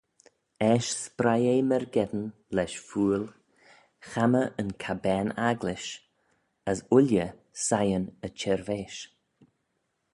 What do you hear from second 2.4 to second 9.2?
lesh fuill chammah yn cabbane-agglish, as ooilley siyn y chirveish.